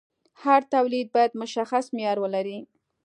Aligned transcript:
هر 0.43 0.61
تولید 0.73 1.07
باید 1.15 1.33
مشخص 1.41 1.85
معیار 1.95 2.17
ولري. 2.21 2.59